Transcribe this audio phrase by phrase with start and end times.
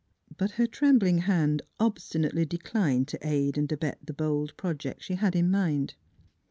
[0.35, 5.35] But her trembling hand obstinately declined to aid and abet the bold project she had
[5.35, 5.93] in mind.